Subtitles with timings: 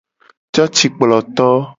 [0.53, 1.45] Cocikploto.